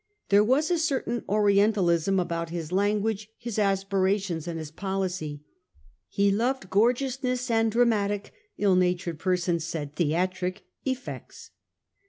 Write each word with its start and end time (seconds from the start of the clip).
There 0.29 0.43
was 0.43 0.71
a 0.71 0.79
certain 0.79 1.23
Orientalism 1.29 2.19
about 2.19 2.49
his 2.49 2.71
language, 2.71 3.29
his 3.37 3.59
aspirations 3.59 4.47
and 4.47 4.57
his 4.57 4.71
policy. 4.71 5.43
He 6.09 6.31
loved 6.31 6.71
gorgeousness 6.71 7.51
and 7.51 7.71
dramatic— 7.71 8.33
ill 8.57 8.75
natured 8.75 9.19
persons 9.19 9.63
said 9.63 9.93
theatric— 9.95 10.63
effects. 10.85 11.51